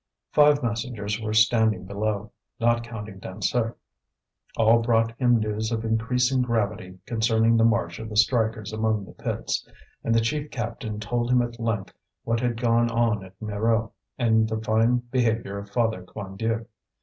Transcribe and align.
Five 0.31 0.63
messengers 0.63 1.21
were 1.21 1.31
standing 1.35 1.85
below, 1.85 2.31
not 2.59 2.83
counting 2.83 3.19
Dansaert. 3.19 3.77
All 4.57 4.81
brought 4.81 5.15
him 5.19 5.37
news 5.39 5.71
of 5.71 5.85
increasing 5.85 6.41
gravity 6.41 6.97
concerning 7.05 7.55
the 7.55 7.63
march 7.65 7.99
of 7.99 8.09
the 8.09 8.17
strikers 8.17 8.73
among 8.73 9.05
the 9.05 9.11
pits: 9.11 9.63
and 10.03 10.15
the 10.15 10.19
chief 10.19 10.49
captain 10.49 10.99
told 10.99 11.29
him 11.29 11.43
at 11.43 11.59
length 11.59 11.93
what 12.23 12.39
had 12.39 12.59
gone 12.59 12.89
on 12.89 13.23
at 13.23 13.39
Mirou 13.39 13.91
and 14.17 14.49
the 14.49 14.59
fine 14.59 14.95
behaviour 15.11 15.59
of 15.59 15.69
Father 15.69 16.01
Quandieu. 16.01 16.65